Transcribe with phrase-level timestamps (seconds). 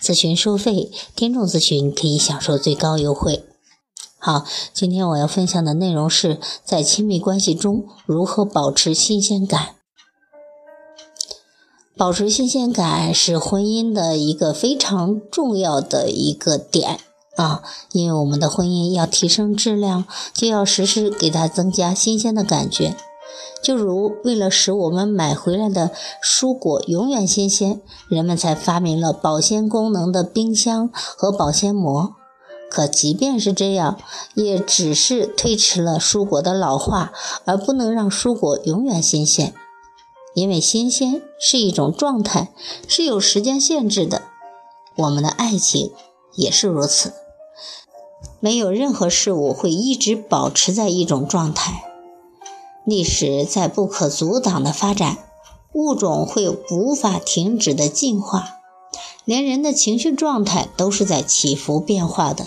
[0.00, 3.44] 咨询收费，听众咨询可以享受最高优惠。
[4.18, 9.76] 好，今天我要分享的内容是在亲密关系中如何保持新鲜感。
[11.96, 17.00] 保持新鲜感是婚姻的一个非常重要的一个点
[17.36, 22.96] 啊，因为我们的婚姻要提升质量，就要时时给它增加新鲜的感觉。
[23.62, 25.90] 就如为了使我们买回来的
[26.22, 32.14] 蔬果永远新鲜，人们才发明了保鲜功能的冰箱和保鲜膜。
[32.70, 33.98] 可即便是这样，
[34.34, 37.12] 也只是推迟了蔬果的老化，
[37.46, 39.54] 而不能让蔬果永远新鲜。
[40.34, 42.52] 因为新鲜是一种状态，
[42.86, 44.22] 是有时间限制的。
[44.96, 45.92] 我们的爱情
[46.34, 47.14] 也是如此，
[48.38, 51.87] 没有任何事物会一直保持在一种状态。
[52.88, 55.18] 历史在不可阻挡的发展，
[55.74, 58.60] 物种会无法停止的进化，
[59.26, 62.46] 连人的情绪状态都是在起伏变化的。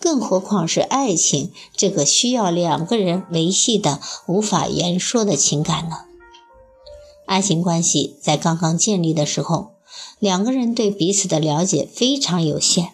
[0.00, 6.06] 更何况是爱情这个需要两个人维系的无法言说的情感呢？
[7.26, 9.72] 爱情关系在刚刚建立的时候，
[10.18, 12.92] 两个人对彼此的了解非常有限，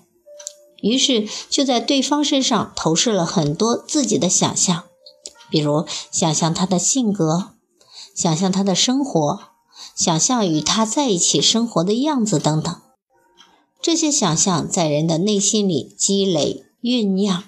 [0.80, 4.84] 于是就在对方身上投射了很多自己的想象，
[5.53, 7.50] 比如想象他的性格，
[8.12, 9.39] 想象他的生活，
[9.95, 12.75] 想象与他在一起生活的样子等等。
[13.80, 16.64] 这些想象在人的内心里积累。
[16.83, 17.45] 酝酿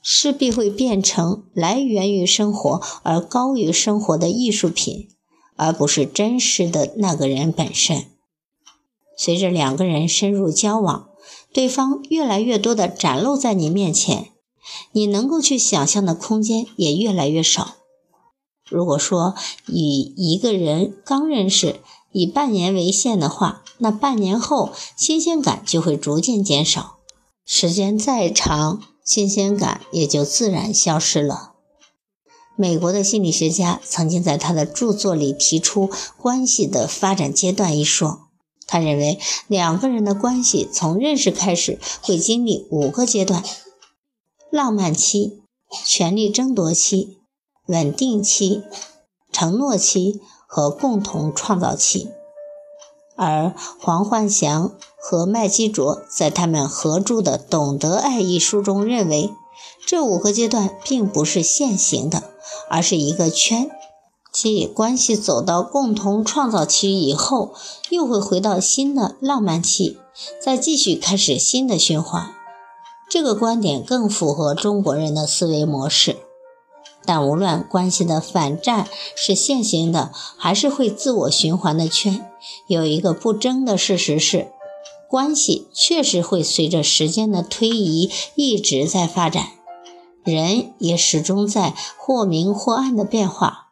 [0.00, 5.08] 势必会变成来源于生活而高于生活的艺术品，
[5.56, 8.04] 而不是真实的那个人本身。
[9.16, 11.08] 随着两个人深入交往，
[11.52, 14.28] 对方越来越多的展露在你面前，
[14.92, 17.76] 你能够去想象的空间也越来越少。
[18.68, 19.34] 如果说
[19.66, 21.80] 与一个人刚认识
[22.12, 26.98] 以半年为限的话，那半年后新鲜感就会逐渐减少。
[27.46, 31.52] 时间再长，新鲜感也就自然消失了。
[32.56, 35.88] 美国的心理学家曾经在他的著作里提出
[36.20, 38.28] “关系的发展阶段”一说。
[38.66, 43.42] 他认为，两个人的关系从认识开始会经历五个阶段：
[44.50, 45.42] 浪漫期、
[45.84, 47.18] 权力争夺期、
[47.66, 48.62] 稳定期、
[49.30, 52.08] 承诺期和共同创造期。
[53.16, 59.30] 而黄焕祥和麦基卓在他们合著的《懂得爱》一书中认为，
[59.84, 62.22] 这五个阶段并不是线形的，
[62.70, 63.70] 而是一个圈，
[64.32, 67.52] 即关系走到共同创造期以后，
[67.90, 69.98] 又会回到新的浪漫期，
[70.40, 72.37] 再继续开始新的循环。
[73.08, 76.16] 这个观点更符合中国人的思维模式。
[77.04, 78.86] 但无论关系的反战
[79.16, 82.26] 是线性的，还是会自我循环的圈，
[82.66, 84.48] 有一个不争的事实是，
[85.08, 89.48] 关系确实会随着时间的推移一直在发展，
[90.22, 93.68] 人也始终在或明或暗的变化。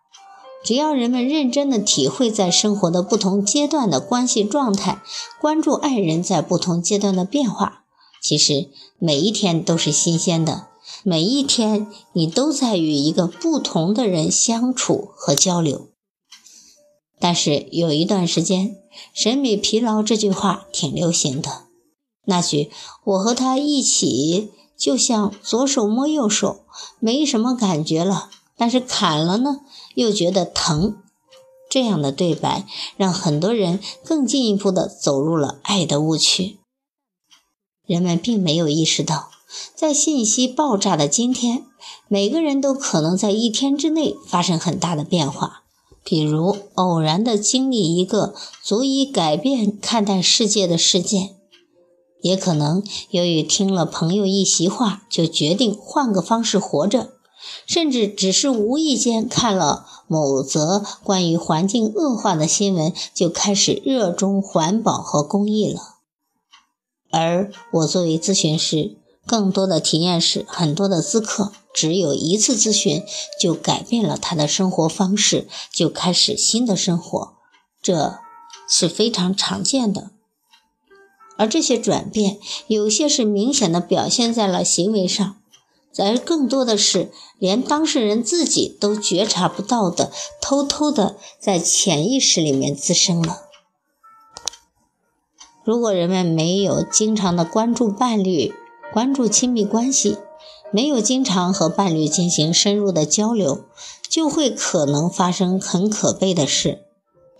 [0.64, 5.02] 只要人们认真的体会在生活的不同阶段的关系状态，
[5.38, 7.84] 关注爱人在不同阶段的变化，
[8.22, 8.68] 其实
[8.98, 10.68] 每一天都是新鲜的。
[11.02, 15.88] 每一天，你都在与一个不同的人相处和交流。
[17.18, 18.76] 但是有一段时间
[19.14, 21.62] ，“审美疲劳”这句话挺流行的。
[22.24, 22.70] 那句
[23.04, 26.64] “我和他一起，就像左手摸右手，
[26.98, 29.60] 没什么感觉了，但是砍了呢，
[29.94, 30.96] 又觉得疼”，
[31.70, 32.66] 这样的对白，
[32.96, 36.58] 让很多人更进一步的走入了爱的误区。
[37.86, 39.30] 人们并没有意识到。
[39.74, 41.64] 在信息爆炸的今天，
[42.08, 45.62] 每个人都可能在一天之内发生很大的变化。
[46.04, 51.36] 比如，偶然的经历一个足以改变看待世界的事件，
[52.22, 57.10] 也可能由于听了朋友一席话，就决定换个方式活着，
[57.66, 65.95] 甚至只是无意间看了某则关于环境恶化的新闻，就开始热衷环保和公益了。
[67.18, 73.02] 而我作为咨询师，更多的体验是，很多的咨客只有一次咨询
[73.40, 77.32] 就改变了他的生活方式，就开始新的生活，
[77.80, 78.18] 这
[78.68, 80.10] 是非常常见的。
[81.38, 85.36] 而这些转变，有些是明显的表现在了行为上，
[85.96, 90.12] 而更多的是连当事人自己都觉察不到的，
[90.42, 93.45] 偷偷的在潜意识里面滋生了。
[95.66, 98.54] 如果人们没有经常的关注伴侣，
[98.92, 100.16] 关注亲密关系，
[100.70, 103.64] 没有经常和伴侣进行深入的交流，
[104.08, 106.84] 就会可能发生很可悲的事。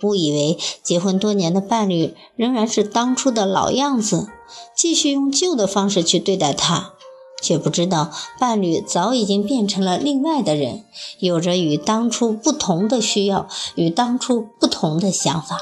[0.03, 4.27] 误以为结婚多年的伴侣仍然是当初的老样子，
[4.75, 6.95] 继续用旧的方式去对待他，
[7.41, 10.85] 却不知道伴侣早已经变成了另外的人，
[11.21, 13.47] 有着与当初不同的需要，
[13.77, 15.61] 与当初不同的想法。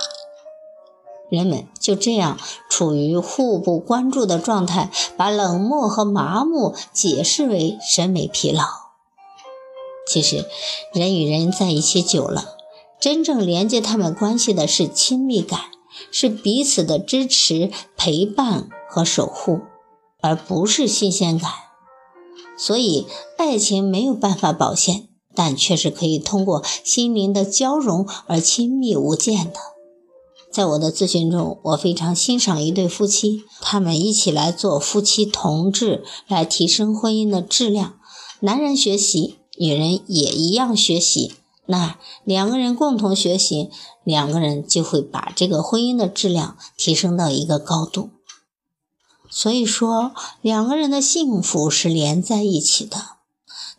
[1.31, 2.39] 人们就这样
[2.69, 8.63] 处于互不关注的状态，把冷漠和麻木解释为审美疲劳。
[10.07, 10.45] 其实，
[10.93, 12.57] 人与人在一起久了。
[13.01, 15.61] 真正连接他们关系的是亲密感，
[16.11, 19.61] 是彼此的支持、陪伴和守护，
[20.23, 21.51] 而不是新鲜感。
[22.57, 23.07] 所以，
[23.37, 29.74] 爱情没有办法保鲜，但却是可以通过心灵的交融而亲密无间的。
[30.55, 37.95] 在我的咨询中，我非常欣赏一对夫妻，他们一起来做夫妻同志，来提升婚姻的质量。
[38.39, 41.35] 男人学习，女人也一样学习。
[41.67, 43.69] 那两个人共同学习，
[44.05, 48.11] 两个人就会把这个婚姻的质量提升到一个高度。
[49.29, 52.99] 所以说，两个人的幸福是连在一起的。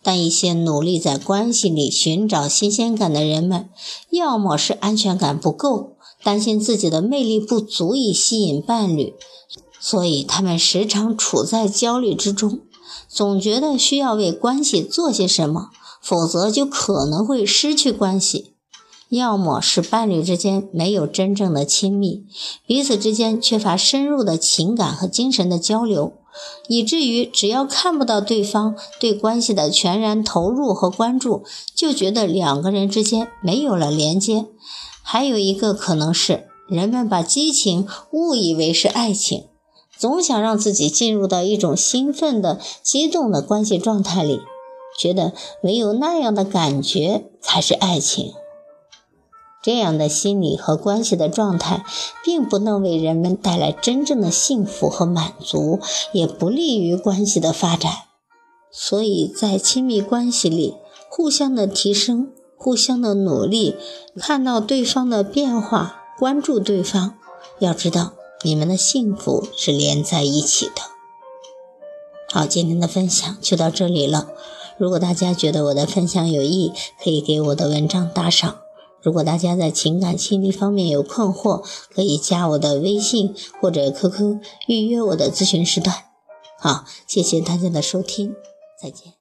[0.04, 3.70] 但一些努力在关系里寻找新鲜感的人们，
[4.10, 5.95] 要么是安全感不够，
[6.26, 9.14] 担心自己的魅力不足以吸引伴侣，
[9.80, 12.62] 所以他们时常处在焦虑之中，
[13.08, 15.70] 总觉得需要为关系做些什么。
[16.02, 18.54] 否则就可能会失去关系，
[19.10, 22.26] 要么是伴侣之间没有真正的亲密，
[22.68, 26.14] 彼此之间缺乏深入的情感和精神的交流，
[26.68, 31.44] 以至于只要看不到对方对关系的全然投入和关注，
[31.76, 34.46] 就觉得两个人之间没有了连接。
[35.02, 39.46] 还有一个可能是人们把激情误以为是爱情，
[39.98, 44.40] 总想让自己进入到一种兴奋的、激动的关系状态里。
[44.98, 48.34] 觉得唯有那样的感觉才是爱情，
[49.66, 51.84] 这样的心理和关系的状态，
[52.24, 55.80] 并不能为人们带来真正的幸福和满足，
[56.12, 57.92] 也不利于关系的发展。
[58.72, 60.76] 所以在亲密关系里，
[61.10, 63.76] 互相的提升，互相的努力，
[64.16, 67.16] 看到对方的变化，关注对方，
[67.58, 68.14] 要知道
[68.44, 70.84] 你们的幸福是连在一起的。
[72.32, 74.28] 好，今天的分享就到这里了。
[74.78, 76.72] 如果大家觉得我的分享有益，
[77.04, 78.65] 可以给我的文章打赏。
[79.06, 81.64] 如果大家在情感心理方面有困惑，
[81.94, 85.96] 可以加我的微信或者 QQ 预约我的咨询时段。
[86.58, 88.34] 好，谢谢大家的收听，
[88.82, 89.14] 再见。